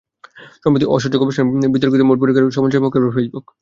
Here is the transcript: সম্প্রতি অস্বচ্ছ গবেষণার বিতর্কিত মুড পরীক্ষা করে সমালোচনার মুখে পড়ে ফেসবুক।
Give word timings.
সম্প্রতি 0.55 0.85
অস্বচ্ছ 0.87 1.15
গবেষণার 1.17 1.73
বিতর্কিত 1.73 2.01
মুড 2.07 2.17
পরীক্ষা 2.21 2.41
করে 2.41 2.55
সমালোচনার 2.57 2.83
মুখে 2.85 2.99
পড়ে 2.99 3.15
ফেসবুক। 3.15 3.45